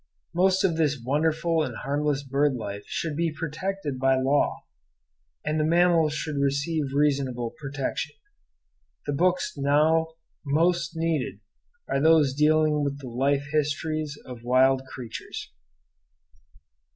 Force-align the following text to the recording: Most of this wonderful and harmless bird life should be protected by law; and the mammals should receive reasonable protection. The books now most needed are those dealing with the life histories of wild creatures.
Most 0.33 0.63
of 0.63 0.77
this 0.77 0.99
wonderful 0.99 1.61
and 1.61 1.75
harmless 1.77 2.23
bird 2.23 2.55
life 2.55 2.85
should 2.87 3.15
be 3.15 3.31
protected 3.31 3.99
by 3.99 4.19
law; 4.19 4.61
and 5.45 5.59
the 5.59 5.63
mammals 5.63 6.15
should 6.15 6.37
receive 6.39 6.91
reasonable 6.91 7.53
protection. 7.59 8.15
The 9.05 9.13
books 9.13 9.53
now 9.57 10.13
most 10.43 10.93
needed 10.95 11.39
are 11.87 11.99
those 12.01 12.33
dealing 12.33 12.83
with 12.83 12.97
the 12.99 13.09
life 13.09 13.45
histories 13.51 14.17
of 14.25 14.41
wild 14.43 14.83
creatures. 14.87 15.51